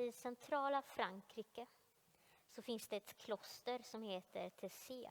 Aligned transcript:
I 0.00 0.12
centrala 0.12 0.82
Frankrike 0.82 1.66
så 2.48 2.62
finns 2.62 2.88
det 2.88 2.96
ett 2.96 3.18
kloster 3.18 3.78
som 3.78 4.02
heter 4.02 4.50
Tessé. 4.50 5.10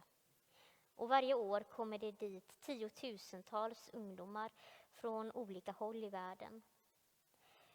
Och 0.95 1.09
varje 1.09 1.33
år 1.33 1.61
kommer 1.61 1.97
det 1.97 2.11
dit 2.11 2.61
tiotusentals 2.61 3.89
ungdomar 3.93 4.51
från 4.93 5.31
olika 5.31 5.71
håll 5.71 6.03
i 6.03 6.09
världen. 6.09 6.63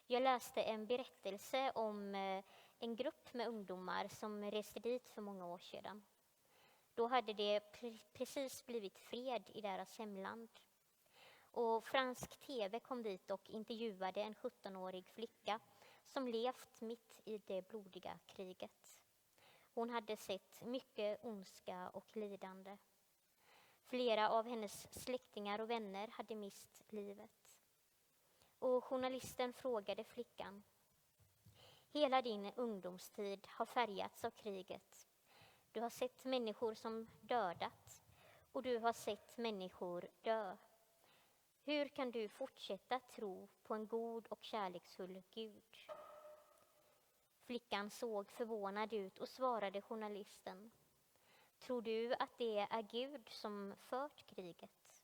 Jag 0.06 0.22
läste 0.22 0.62
en 0.62 0.86
berättelse 0.86 1.72
om 1.74 2.14
eh, 2.14 2.44
en 2.78 2.96
grupp 2.96 3.34
med 3.34 3.48
ungdomar 3.48 4.08
som 4.08 4.50
reste 4.50 4.80
dit 4.80 5.08
för 5.08 5.22
många 5.22 5.46
år 5.46 5.58
sedan. 5.58 6.02
Då 6.94 7.06
hade 7.06 7.32
det 7.32 7.60
precis 8.12 8.66
blivit 8.66 8.98
fred 8.98 9.50
i 9.54 9.60
deras 9.60 9.98
hemland. 9.98 10.48
Och 11.50 11.84
fransk 11.84 12.38
tv 12.38 12.80
kom 12.80 13.02
dit 13.02 13.30
och 13.30 13.50
intervjuade 13.50 14.22
en 14.22 14.34
17-årig 14.34 15.06
flicka 15.08 15.60
som 16.12 16.28
levt 16.28 16.80
mitt 16.80 17.20
i 17.24 17.38
det 17.38 17.68
blodiga 17.68 18.18
kriget. 18.26 19.00
Hon 19.74 19.90
hade 19.90 20.16
sett 20.16 20.62
mycket 20.64 21.24
ondska 21.24 21.90
och 21.90 22.16
lidande. 22.16 22.76
Flera 23.84 24.30
av 24.30 24.46
hennes 24.46 25.02
släktingar 25.02 25.58
och 25.58 25.70
vänner 25.70 26.08
hade 26.08 26.34
mist 26.34 26.82
livet. 26.88 27.58
Och 28.58 28.84
journalisten 28.84 29.52
frågade 29.52 30.04
flickan. 30.04 30.62
Hela 31.92 32.22
din 32.22 32.52
ungdomstid 32.56 33.46
har 33.50 33.66
färgats 33.66 34.24
av 34.24 34.30
kriget. 34.30 35.08
Du 35.72 35.80
har 35.80 35.90
sett 35.90 36.24
människor 36.24 36.74
som 36.74 37.06
dödat 37.20 38.04
och 38.52 38.62
du 38.62 38.78
har 38.78 38.92
sett 38.92 39.36
människor 39.36 40.08
dö. 40.22 40.56
Hur 41.64 41.88
kan 41.88 42.10
du 42.10 42.28
fortsätta 42.28 43.00
tro 43.00 43.48
på 43.62 43.74
en 43.74 43.86
god 43.86 44.26
och 44.26 44.44
kärleksfull 44.44 45.22
Gud? 45.30 45.62
Flickan 47.46 47.90
såg 47.90 48.30
förvånad 48.30 48.92
ut 48.92 49.18
och 49.18 49.28
svarade 49.28 49.82
journalisten. 49.82 50.70
Tror 51.58 51.82
du 51.82 52.14
att 52.14 52.38
det 52.38 52.58
är 52.58 52.82
Gud 52.82 53.28
som 53.28 53.74
fört 53.78 54.26
kriget? 54.26 55.02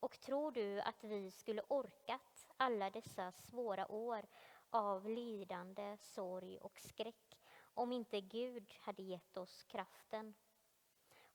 Och 0.00 0.20
tror 0.20 0.52
du 0.52 0.80
att 0.80 1.04
vi 1.04 1.30
skulle 1.30 1.62
orkat 1.68 2.46
alla 2.56 2.90
dessa 2.90 3.32
svåra 3.32 3.92
år 3.92 4.26
av 4.70 5.08
lidande, 5.08 5.96
sorg 6.00 6.58
och 6.58 6.80
skräck 6.80 7.38
om 7.74 7.92
inte 7.92 8.20
Gud 8.20 8.74
hade 8.80 9.02
gett 9.02 9.36
oss 9.36 9.64
kraften? 9.64 10.34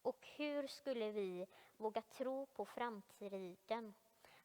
Och 0.02 0.28
hur 0.36 0.68
skulle 0.68 1.12
vi 1.12 1.48
våga 1.78 2.02
tro 2.02 2.46
på 2.46 2.66
framtiden 2.66 3.94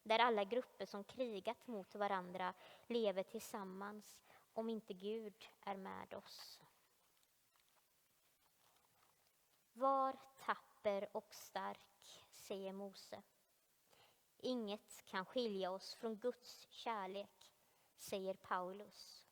där 0.03 0.19
alla 0.19 0.43
grupper 0.43 0.85
som 0.85 1.03
krigat 1.03 1.67
mot 1.67 1.95
varandra 1.95 2.53
lever 2.87 3.23
tillsammans 3.23 4.17
om 4.57 4.69
inte 4.69 4.93
Gud 4.93 5.45
är 5.61 5.77
med 5.77 6.13
oss? 6.13 6.61
Var 9.73 10.17
tapper 10.39 11.17
och 11.17 11.33
stark, 11.33 12.27
säger 12.31 12.73
Mose. 12.73 13.23
Inget 14.37 15.05
kan 15.05 15.25
skilja 15.25 15.71
oss 15.71 15.95
från 15.95 16.15
Guds 16.15 16.67
kärlek, 16.69 17.51
säger 17.97 18.33
Paulus. 18.33 19.25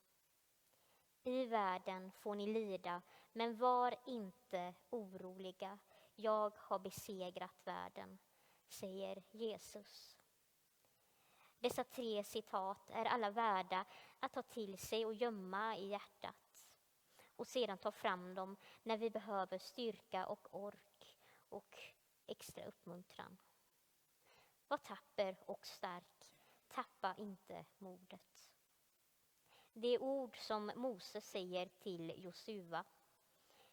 I 1.24 1.46
världen 1.46 2.12
får 2.12 2.36
ni 2.36 2.48
lida, 2.48 3.02
men 3.34 3.58
var 3.58 3.96
inte 4.06 4.74
oroliga. 4.90 5.80
Jag 6.16 6.58
har 6.58 6.80
besegrat 6.80 7.62
världen, 7.64 8.18
säger 8.68 9.24
Jesus. 9.32 10.15
Dessa 11.60 11.84
tre 11.84 12.24
citat 12.24 12.90
är 12.90 13.06
alla 13.06 13.30
värda 13.30 13.86
att 14.20 14.34
ta 14.34 14.42
till 14.42 14.78
sig 14.78 15.06
och 15.06 15.14
gömma 15.14 15.78
i 15.78 15.88
hjärtat 15.88 16.68
och 17.36 17.48
sedan 17.48 17.78
ta 17.78 17.92
fram 17.92 18.36
dem 18.36 18.58
när 18.84 18.98
vi 18.98 19.10
behöver 19.10 19.58
styrka 19.58 20.26
och 20.26 20.56
ork 20.56 21.16
och 21.50 21.80
extra 22.26 22.66
uppmuntran. 22.66 23.38
Var 24.68 24.78
tapper 24.78 25.38
och 25.46 25.68
stark, 25.68 26.32
tappa 26.68 27.16
inte 27.18 27.66
modet. 27.78 28.50
Det 29.74 29.88
är 29.88 30.02
ord 30.02 30.38
som 30.38 30.72
Mose 30.76 31.22
säger 31.22 31.66
till 31.80 32.14
Josua. 32.26 32.86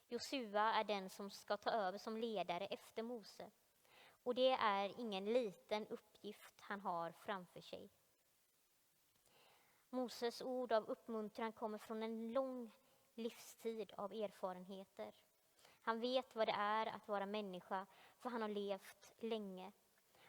Josua 0.09 0.75
är 0.75 0.85
den 0.85 1.11
som 1.11 1.31
ska 1.31 1.57
ta 1.57 1.71
över 1.71 1.99
som 1.99 2.17
ledare 2.17 2.67
efter 2.67 3.03
Mose. 3.03 3.51
Och 4.23 4.35
det 4.35 4.51
är 4.51 5.01
ingen 5.01 5.25
liten 5.25 5.87
uppgift 5.87 6.61
han 6.61 6.81
har 6.81 7.13
framför 7.13 7.61
sig. 7.61 7.91
Moses 9.91 10.43
ord 10.43 10.73
av 10.73 10.85
uppmuntran 10.85 11.53
kommer 11.53 11.79
från 11.79 12.03
en 12.03 12.33
lång 12.33 12.73
livstid 13.15 13.93
av 13.97 14.13
erfarenheter. 14.13 15.13
Han 15.83 16.01
vet 16.01 16.35
vad 16.35 16.49
det 16.49 16.53
är 16.53 16.87
att 16.87 17.09
vara 17.09 17.27
människa, 17.27 17.87
för 18.19 18.31
han 18.31 18.43
har 18.43 18.49
levt 18.49 19.11
länge. 19.19 19.73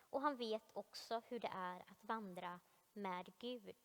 Och 0.09 0.21
han 0.21 0.37
vet 0.37 0.69
också 0.73 1.21
hur 1.27 1.39
det 1.39 1.51
är 1.53 1.79
att 1.79 2.03
vandra 2.03 2.59
med 2.93 3.33
Gud. 3.39 3.75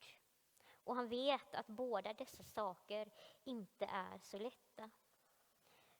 Och 0.84 0.94
han 0.94 1.08
vet 1.08 1.54
att 1.54 1.66
båda 1.66 2.14
dessa 2.14 2.44
saker 2.44 3.10
inte 3.44 3.84
är 3.84 4.18
så 4.18 4.38
lätta. 4.38 4.90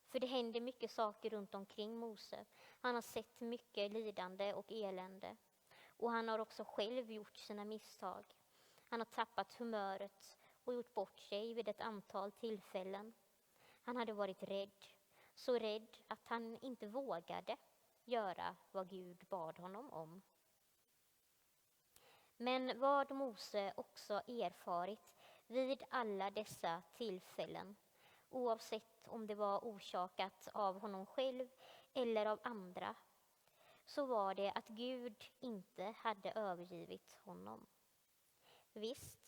För 0.09 0.21
det 0.21 0.27
händer 0.27 0.61
mycket 0.61 0.91
saker 0.91 1.31
runt 1.31 1.55
omkring 1.55 1.97
Mose. 1.97 2.45
Han 2.81 2.95
har 2.95 3.03
sett 3.03 3.41
mycket 3.41 3.93
lidande 3.93 4.55
och 4.55 4.73
elände. 4.73 5.37
Och 5.97 6.11
han 6.11 6.29
har 6.29 6.39
också 6.39 6.65
själv 6.65 7.11
gjort 7.11 7.37
sina 7.37 7.65
misstag. 7.65 8.25
Han 8.89 9.01
har 9.01 9.05
tappat 9.05 9.55
humöret 9.55 10.39
och 10.65 10.75
gjort 10.75 10.95
bort 10.95 11.21
sig 11.21 11.55
vid 11.55 11.69
ett 11.69 11.81
antal 11.81 12.33
tillfällen. 12.33 13.15
Han 13.85 13.97
hade 13.97 14.13
varit 14.13 14.43
rädd, 14.43 14.85
så 15.35 15.59
rädd 15.59 15.97
att 16.09 16.25
han 16.25 16.59
inte 16.63 16.87
vågade 16.87 17.57
göra 18.05 18.57
vad 18.73 18.89
Gud 18.89 19.27
bad 19.29 19.59
honom 19.59 19.91
om. 19.91 20.23
Men 22.37 22.81
vad 22.81 23.11
Mose 23.11 23.73
också 23.77 24.15
erfarit 24.15 25.17
vid 25.47 25.83
alla 25.91 26.31
dessa 26.31 26.83
tillfällen, 26.95 27.77
oavsett 28.31 29.09
om 29.09 29.27
det 29.27 29.35
var 29.35 29.59
orsakat 29.59 30.49
av 30.55 30.81
honom 30.81 31.07
själv 31.07 31.49
eller 31.95 32.27
av 32.27 32.41
andra, 32.43 32.95
så 33.85 34.07
var 34.07 34.35
det 34.35 34.53
att 34.55 34.69
Gud 34.69 35.25
inte 35.41 35.95
hade 35.99 36.33
övergivit 36.33 37.17
honom. 37.25 37.67
Visst, 38.73 39.19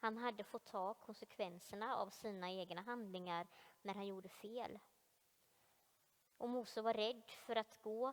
han 0.00 0.16
hade 0.16 0.44
fått 0.44 0.64
ta 0.64 0.94
konsekvenserna 0.94 1.96
av 1.96 2.10
sina 2.10 2.50
egna 2.50 2.82
handlingar 2.82 3.46
när 3.82 3.94
han 3.94 4.06
gjorde 4.06 4.28
fel. 4.28 4.78
Och 6.38 6.48
Mose 6.48 6.82
var 6.82 6.94
rädd 6.94 7.30
för 7.30 7.56
att 7.56 7.82
gå 7.82 8.12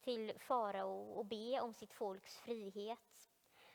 till 0.00 0.38
farao 0.38 1.12
och 1.12 1.26
be 1.26 1.60
om 1.60 1.74
sitt 1.74 1.92
folks 1.92 2.36
frihet. 2.36 3.30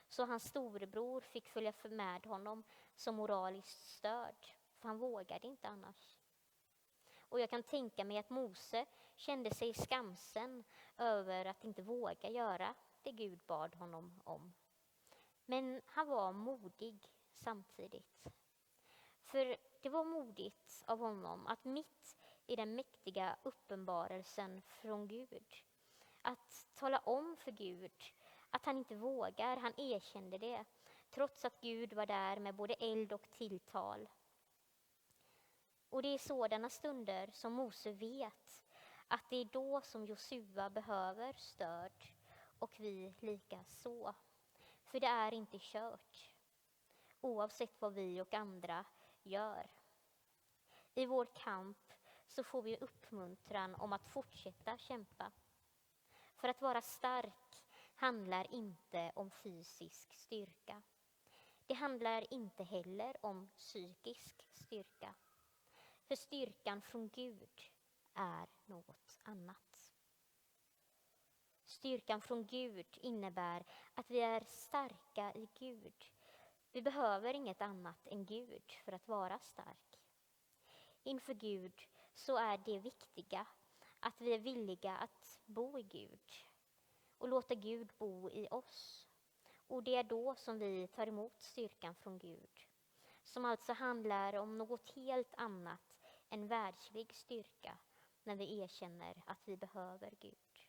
Så 0.10 0.26
hans 0.26 0.44
storebror 0.44 1.22
fick 1.22 1.48
följa 1.48 1.74
med 1.84 2.26
honom 2.26 2.64
som 2.96 3.16
moraliskt 3.16 3.90
stöd, 3.90 4.36
för 4.84 4.88
han 4.88 4.98
vågade 4.98 5.48
inte 5.48 5.68
annars. 5.68 6.18
Och 7.30 7.40
jag 7.40 7.50
kan 7.50 7.64
tänka 7.64 8.04
mig 8.04 8.18
att 8.18 8.30
Mose 8.30 8.86
kände 9.16 9.54
sig 9.54 9.74
skamsen 9.74 10.64
över 10.98 11.46
att 11.46 11.64
inte 11.64 11.82
våga 11.82 12.30
göra 12.30 12.76
det 13.04 13.12
Gud 13.12 13.40
bad 13.48 13.76
honom 13.76 14.22
om. 14.24 14.54
Men 15.46 15.82
han 15.86 16.08
var 16.08 16.34
modig 16.34 17.12
samtidigt. 17.34 18.28
För 19.24 19.58
det 19.82 19.90
var 19.90 20.04
modigt 20.04 20.84
av 20.86 21.00
honom 21.00 21.48
att 21.48 21.64
mitt 21.64 22.18
i 22.46 22.56
den 22.56 22.76
mäktiga 22.76 23.38
uppenbarelsen 23.44 24.62
från 24.62 25.08
Gud, 25.08 25.54
att 26.22 26.68
tala 26.74 27.00
om 27.00 27.36
för 27.38 27.52
Gud 27.52 28.02
att 28.50 28.66
han 28.66 28.78
inte 28.78 28.96
vågar, 28.96 29.58
han 29.58 29.80
erkände 29.80 30.38
det, 30.38 30.66
trots 31.10 31.46
att 31.46 31.62
Gud 31.62 31.94
var 31.94 32.06
där 32.06 32.40
med 32.40 32.56
både 32.56 32.74
eld 32.74 33.14
och 33.14 33.30
tilltal. 33.32 34.10
Och 35.94 36.02
det 36.02 36.08
är 36.08 36.18
sådana 36.18 36.70
stunder 36.70 37.30
som 37.34 37.54
Mose 37.54 37.92
vet 37.92 38.64
att 39.08 39.30
det 39.30 39.36
är 39.36 39.46
då 39.46 39.82
som 39.82 40.06
Josua 40.06 40.70
behöver 40.70 41.34
stöd 41.34 41.92
och 42.60 42.80
vi 42.80 43.14
lika 43.20 43.64
så. 43.64 44.14
För 44.84 45.00
det 45.00 45.08
är 45.08 45.34
inte 45.34 45.58
kört 45.60 46.32
oavsett 47.22 47.82
vad 47.82 47.94
vi 47.94 48.22
och 48.22 48.34
andra 48.34 48.86
gör. 49.24 49.72
I 50.94 51.06
vår 51.06 51.26
kamp 51.26 51.94
så 52.28 52.44
får 52.44 52.62
vi 52.62 52.78
uppmuntran 52.78 53.76
om 53.76 53.94
att 53.94 54.08
fortsätta 54.08 54.78
kämpa. 54.78 55.32
För 56.36 56.48
att 56.50 56.62
vara 56.62 56.82
stark 56.82 57.64
handlar 57.96 58.54
inte 58.54 59.12
om 59.16 59.32
fysisk 59.32 60.14
styrka. 60.14 60.82
Det 61.68 61.74
handlar 61.74 62.34
inte 62.34 62.64
heller 62.64 63.26
om 63.26 63.50
psykisk 63.58 64.44
styrka. 64.52 65.16
För 66.08 66.16
styrkan 66.16 66.82
från 66.82 67.10
Gud 67.10 67.62
är 68.14 68.48
något 68.66 69.20
annat. 69.24 69.92
Styrkan 71.66 72.22
från 72.22 72.46
Gud 72.46 72.98
innebär 73.02 73.66
att 73.94 74.12
vi 74.12 74.20
är 74.20 74.44
starka 74.44 75.34
i 75.34 75.50
Gud 75.54 76.06
Vi 76.72 76.82
behöver 76.82 77.34
inget 77.34 77.62
annat 77.62 78.08
än 78.08 78.26
Gud 78.26 78.72
för 78.86 78.92
att 78.92 79.08
vara 79.08 79.40
stark. 79.40 80.02
Inför 81.04 81.34
Gud 81.34 81.82
så 82.14 82.38
är 82.38 82.58
det 82.58 82.80
viktiga 82.80 83.48
att 84.00 84.22
vi 84.22 84.34
är 84.34 84.40
villiga 84.40 84.98
att 84.98 85.42
bo 85.46 85.80
i 85.80 85.84
Gud 85.84 86.32
och 87.18 87.28
låta 87.28 87.56
Gud 87.56 87.94
bo 87.98 88.30
i 88.30 88.48
oss. 88.52 89.08
Och 89.68 89.84
det 89.84 89.96
är 89.96 90.04
då 90.04 90.36
som 90.36 90.60
vi 90.60 90.88
tar 90.88 91.08
emot 91.08 91.42
styrkan 91.42 91.96
från 91.96 92.18
Gud, 92.20 92.60
som 93.24 93.46
alltså 93.46 93.74
handlar 93.74 94.34
om 94.34 94.58
något 94.58 94.90
helt 94.90 95.34
annat 95.38 95.93
en 96.34 96.48
världslig 96.48 97.14
styrka 97.14 97.78
när 98.24 98.36
vi 98.36 98.60
erkänner 98.60 99.24
att 99.26 99.48
vi 99.48 99.58
behöver 99.58 100.14
Gud. 100.20 100.68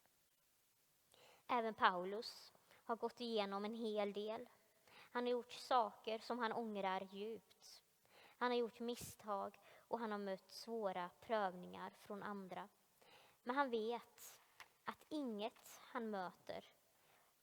Även 1.46 1.75
Paulus 1.75 2.52
har 2.84 2.96
gått 2.96 3.20
igenom 3.20 3.64
en 3.64 3.75
hel 3.75 4.12
del. 4.12 4.49
Han 5.12 5.25
har 5.25 5.31
gjort 5.31 5.52
saker 5.52 6.19
som 6.19 6.38
han 6.38 6.52
ångrar 6.52 7.08
djupt. 7.12 7.82
Han 8.37 8.50
har 8.50 8.58
gjort 8.58 8.81
misstag 8.81 9.58
och 9.88 9.99
han 9.99 10.12
har 10.12 10.19
mött 10.19 10.50
svåra 10.50 11.11
prövningar 11.20 11.93
från 12.00 12.22
andra. 12.22 12.69
Men 13.43 13.56
han 13.56 13.70
vet 13.70 14.34
att 14.84 15.05
inget 15.08 15.81
han 15.81 16.11
möter 16.11 16.64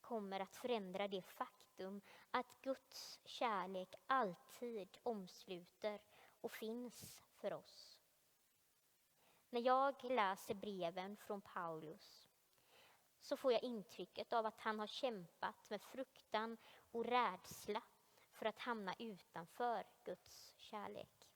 kommer 0.01 0.39
att 0.39 0.55
förändra 0.55 1.07
det 1.07 1.21
faktum 1.21 2.01
att 2.31 2.61
Guds 2.61 3.19
kärlek 3.25 3.95
alltid 4.07 4.97
omsluter 5.03 6.01
och 6.41 6.51
finns 6.51 7.21
för 7.41 7.53
oss. 7.53 7.90
När 9.53 9.61
jag 9.61 10.03
läser 10.03 10.53
breven 10.53 11.17
från 11.17 11.41
Paulus 11.41 12.29
så 13.19 13.37
får 13.37 13.51
jag 13.53 13.63
intrycket 13.63 14.33
av 14.33 14.45
att 14.45 14.59
han 14.59 14.79
har 14.79 14.87
kämpat 14.87 15.69
med 15.69 15.81
fruktan 15.81 16.57
och 16.91 17.05
rädsla 17.05 17.81
för 18.31 18.45
att 18.45 18.59
hamna 18.59 18.95
utanför 18.99 19.87
Guds 20.03 20.53
kärlek. 20.57 21.29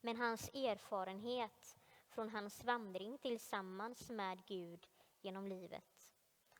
Men 0.00 0.16
hans 0.16 0.48
erfarenhet 0.54 1.78
från 2.08 2.28
hans 2.28 2.64
vandring 2.64 3.18
tillsammans 3.18 4.10
med 4.10 4.46
Gud 4.46 4.86
genom 5.20 5.46
livet 5.46 6.12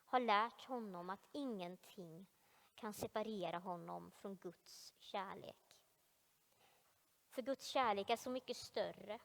har 0.05 0.21
lärt 0.21 0.65
honom 0.65 1.11
att 1.11 1.29
ingenting 1.33 2.27
kan 2.75 2.93
separera 2.95 3.59
honom 3.59 4.11
från 4.11 4.37
Guds 4.37 4.95
kärlek. 4.99 5.79
För 7.31 7.43
Guds 7.43 7.67
kärlek 7.67 8.11
är 8.11 8.17
så 8.17 8.31
mycket 8.31 8.57
större. 8.57 9.19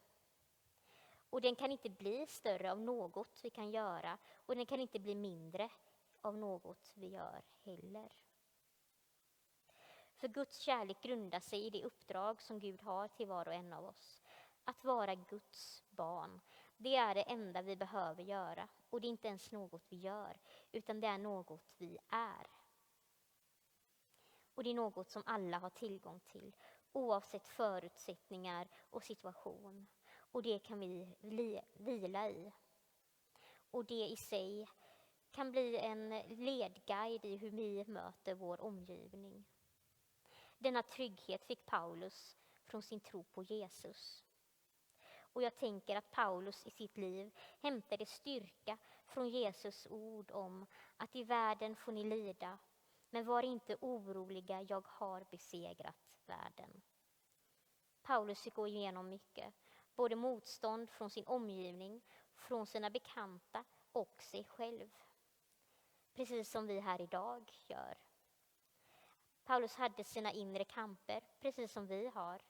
Och 1.34 1.42
den 1.42 1.56
kan 1.56 1.72
inte 1.72 1.90
bli 1.90 2.28
större 2.28 2.72
av 2.72 2.82
något 2.82 3.40
vi 3.44 3.50
kan 3.50 3.72
göra 3.72 4.18
och 4.46 4.56
den 4.56 4.66
kan 4.66 4.80
inte 4.80 5.00
bli 5.00 5.16
mindre 5.16 5.70
av 6.22 6.38
något 6.38 6.92
vi 6.96 7.08
gör 7.08 7.42
heller. 7.64 8.14
För 10.16 10.28
Guds 10.28 10.58
kärlek 10.58 11.02
grundar 11.02 11.40
sig 11.40 11.66
i 11.66 11.70
det 11.70 11.84
uppdrag 11.84 12.42
som 12.42 12.60
Gud 12.60 12.82
har 12.82 13.08
till 13.08 13.28
var 13.28 13.48
och 13.48 13.54
en 13.54 13.74
av 13.74 13.86
oss. 13.86 14.22
Att 14.64 14.84
vara 14.84 15.16
Guds 15.16 15.84
barn, 15.90 16.42
det 16.78 16.96
är 16.96 17.16
det 17.16 17.22
enda 17.22 17.62
vi 17.62 17.76
behöver 17.76 18.24
göra. 18.24 18.68
Och 18.90 19.02
det 19.02 19.08
är 19.08 19.10
inte 19.10 19.28
ens 19.28 19.52
något 19.52 19.86
vi 19.90 19.98
gör, 19.98 20.38
utan 20.72 21.00
det 21.00 21.08
är 21.08 21.18
något 21.18 21.74
vi 21.78 21.98
är. 22.10 22.48
Och 24.56 24.64
det 24.64 24.70
är 24.70 24.74
något 24.74 25.10
som 25.10 25.24
alla 25.26 25.60
har 25.60 25.70
tillgång 25.70 26.20
till, 26.20 26.56
oavsett 26.92 27.48
förutsättningar 27.48 28.68
och 28.90 29.04
situation. 29.04 29.88
Och 30.34 30.44
det 30.44 30.60
kan 30.60 30.80
vi 30.80 31.08
vila 31.72 32.30
i. 32.30 32.52
Och 33.72 33.86
det 33.86 34.08
i 34.08 34.16
sig 34.16 34.68
kan 35.32 35.52
bli 35.52 35.78
en 35.78 36.10
ledguide 36.28 37.26
i 37.26 37.38
hur 37.38 37.50
vi 37.50 37.86
möter 37.88 38.34
vår 38.34 38.62
omgivning. 38.62 39.46
Denna 40.58 40.84
trygghet 40.84 41.44
fick 41.46 41.66
Paulus 41.66 42.38
från 42.66 42.82
sin 42.82 43.00
tro 43.00 43.24
på 43.24 43.44
Jesus. 43.44 44.24
Och 45.20 45.44
jag 45.44 45.56
tänker 45.56 45.96
att 45.96 46.12
Paulus 46.12 46.66
i 46.66 46.72
sitt 46.72 46.98
liv 46.98 47.32
hämtade 47.62 48.06
styrka 48.06 48.78
från 49.06 49.30
Jesus 49.30 49.88
ord 49.90 50.32
om 50.32 50.66
att 50.98 51.16
i 51.16 51.24
världen 51.24 51.76
får 51.76 51.92
ni 51.92 52.04
lida, 52.04 52.60
men 53.10 53.26
var 53.26 53.44
inte 53.44 53.78
oroliga, 53.82 54.62
jag 54.62 54.88
har 54.88 55.26
besegrat 55.32 55.96
världen. 56.26 56.82
Paulus 58.02 58.42
fick 58.42 58.54
gå 58.54 58.68
igenom 58.68 59.10
mycket, 59.10 59.54
både 59.96 60.16
motstånd 60.16 60.90
från 60.90 61.10
sin 61.10 61.28
omgivning, 61.28 62.02
från 62.36 62.66
sina 62.66 62.90
bekanta 62.90 63.64
och 63.92 64.22
sig 64.22 64.44
själv. 64.44 64.90
Precis 66.14 66.52
som 66.52 66.68
vi 66.68 66.80
här 66.80 67.02
idag 67.02 67.52
gör. 67.68 67.98
Paulus 69.46 69.76
hade 69.76 70.04
sina 70.04 70.32
inre 70.32 70.66
kamper, 70.66 71.22
precis 71.40 71.72
som 71.72 71.88
vi 71.88 72.08
har. 72.08 72.42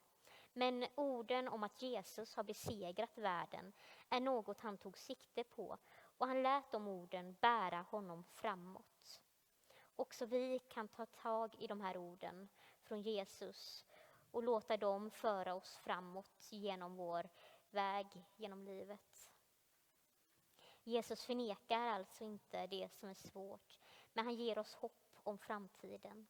Men 0.53 0.85
orden 0.95 1.47
om 1.47 1.63
att 1.63 1.81
Jesus 1.81 2.35
har 2.35 2.43
besegrat 2.43 3.17
världen 3.17 3.73
är 4.09 4.19
något 4.19 4.59
han 4.59 4.77
tog 4.77 4.97
sikte 4.97 5.43
på 5.43 5.77
och 6.17 6.27
han 6.27 6.43
lät 6.43 6.71
de 6.71 6.87
orden 6.87 7.35
bära 7.41 7.85
honom 7.89 8.23
framåt. 8.23 9.21
Också 9.95 10.25
vi 10.25 10.59
kan 10.59 10.87
ta 10.87 11.05
tag 11.05 11.55
i 11.59 11.67
de 11.67 11.81
här 11.81 11.97
orden 11.97 12.49
från 12.83 13.01
Jesus 13.01 13.85
och 14.33 14.43
låta 14.43 14.77
dem 14.77 15.11
föra 15.11 15.53
oss 15.53 15.75
framåt 15.75 16.47
genom 16.51 16.95
vår 16.95 17.29
väg 17.69 18.07
genom 18.35 18.63
livet. 18.63 19.31
Jesus 20.83 21.25
förnekar 21.25 21.79
alltså 21.79 22.23
inte 22.23 22.67
det 22.67 22.89
som 22.91 23.09
är 23.09 23.13
svårt, 23.13 23.79
men 24.13 24.25
han 24.25 24.35
ger 24.35 24.57
oss 24.57 24.75
hopp 24.75 25.19
om 25.23 25.37
framtiden. 25.37 26.27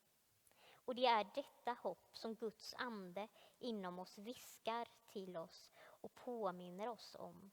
Och 0.86 0.96
det 0.96 1.06
är 1.06 1.32
detta 1.36 1.74
hopp 1.74 2.18
som 2.18 2.36
Guds 2.36 2.74
ande 2.74 3.28
inom 3.60 4.00
oss 4.00 4.18
viskar 4.18 4.88
till 5.06 5.38
oss 5.38 5.72
och 5.80 6.16
påminner 6.16 6.90
oss 6.90 7.16
om. 7.20 7.52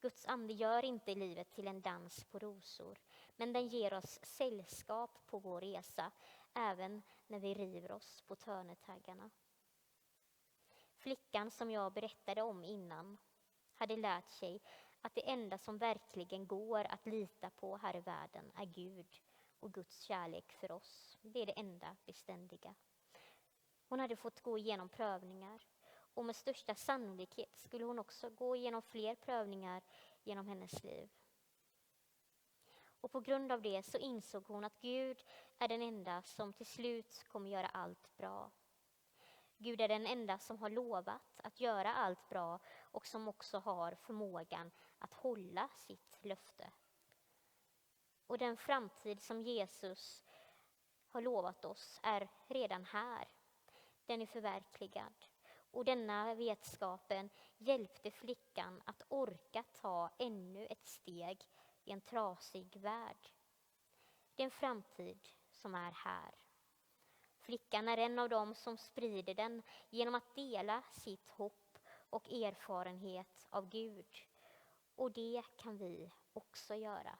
Guds 0.00 0.26
ande 0.26 0.52
gör 0.52 0.84
inte 0.84 1.14
livet 1.14 1.52
till 1.52 1.68
en 1.68 1.82
dans 1.82 2.24
på 2.24 2.38
rosor, 2.38 2.98
men 3.36 3.52
den 3.52 3.68
ger 3.68 3.94
oss 3.94 4.18
sällskap 4.22 5.26
på 5.26 5.38
vår 5.38 5.60
resa, 5.60 6.12
även 6.54 7.02
när 7.26 7.38
vi 7.38 7.54
river 7.54 7.92
oss 7.92 8.22
på 8.26 8.36
törnetaggarna. 8.36 9.30
Flickan 10.96 11.50
som 11.50 11.70
jag 11.70 11.92
berättade 11.92 12.42
om 12.42 12.64
innan 12.64 13.18
hade 13.74 13.96
lärt 13.96 14.30
sig 14.30 14.60
att 15.00 15.14
det 15.14 15.30
enda 15.30 15.58
som 15.58 15.78
verkligen 15.78 16.46
går 16.46 16.84
att 16.84 17.06
lita 17.06 17.50
på 17.50 17.76
här 17.76 17.96
i 17.96 18.00
världen 18.00 18.52
är 18.54 18.64
Gud 18.64 19.22
och 19.60 19.72
Guds 19.72 20.00
kärlek 20.00 20.52
för 20.52 20.72
oss. 20.72 21.18
Det 21.22 21.42
är 21.42 21.46
det 21.46 21.58
enda 21.58 21.96
beständiga. 22.06 22.74
Hon 23.88 24.00
hade 24.00 24.16
fått 24.16 24.40
gå 24.40 24.58
igenom 24.58 24.88
prövningar 24.88 25.66
och 26.14 26.24
med 26.24 26.36
största 26.36 26.74
sannolikhet 26.74 27.56
skulle 27.56 27.84
hon 27.84 27.98
också 27.98 28.30
gå 28.30 28.56
igenom 28.56 28.82
fler 28.82 29.14
prövningar 29.14 29.82
genom 30.22 30.46
hennes 30.46 30.84
liv. 30.84 31.10
Och 33.00 33.12
på 33.12 33.20
grund 33.20 33.52
av 33.52 33.62
det 33.62 33.82
så 33.82 33.98
insåg 33.98 34.46
hon 34.46 34.64
att 34.64 34.80
Gud 34.80 35.24
är 35.58 35.68
den 35.68 35.82
enda 35.82 36.22
som 36.22 36.52
till 36.52 36.66
slut 36.66 37.24
kommer 37.28 37.50
göra 37.50 37.66
allt 37.66 38.16
bra. 38.16 38.50
Gud 39.56 39.80
är 39.80 39.88
den 39.88 40.06
enda 40.06 40.38
som 40.38 40.58
har 40.58 40.70
lovat 40.70 41.40
att 41.40 41.60
göra 41.60 41.94
allt 41.94 42.28
bra 42.28 42.60
och 42.80 43.06
som 43.06 43.28
också 43.28 43.58
har 43.58 43.94
förmågan 43.94 44.70
att 44.98 45.14
hålla 45.14 45.68
sitt 45.68 46.18
löfte. 46.20 46.72
Och 48.26 48.38
den 48.38 48.56
framtid 48.56 49.22
som 49.22 49.42
Jesus 49.42 50.24
har 51.08 51.20
lovat 51.20 51.64
oss 51.64 52.00
är 52.02 52.28
redan 52.46 52.84
här. 52.84 53.28
Den 54.06 54.22
är 54.22 54.26
förverkligad. 54.26 55.14
Och 55.70 55.84
denna 55.84 56.34
vetskapen 56.34 57.30
hjälpte 57.58 58.10
flickan 58.10 58.82
att 58.84 59.02
orka 59.08 59.64
ta 59.72 60.10
ännu 60.18 60.66
ett 60.66 60.86
steg 60.86 61.48
i 61.84 61.90
en 61.90 62.00
trasig 62.00 62.76
värld. 62.76 63.30
Det 64.34 64.42
är 64.42 64.44
en 64.44 64.50
framtid 64.50 65.28
som 65.64 65.74
är 65.74 65.92
här. 65.92 66.34
Flickan 67.40 67.88
är 67.88 67.96
en 67.96 68.18
av 68.18 68.28
dem 68.28 68.54
som 68.54 68.76
sprider 68.76 69.34
den 69.34 69.62
genom 69.90 70.14
att 70.14 70.34
dela 70.34 70.82
sitt 70.92 71.30
hopp 71.30 71.78
och 72.10 72.32
erfarenhet 72.32 73.46
av 73.50 73.68
Gud. 73.68 74.16
Och 74.94 75.12
det 75.12 75.42
kan 75.56 75.76
vi 75.78 76.12
också 76.32 76.74
göra. 76.74 77.18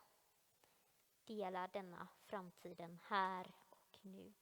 Dela 1.25 1.69
denna 1.69 2.09
framtiden 2.27 3.01
här 3.05 3.55
och 3.71 3.99
nu. 4.03 4.33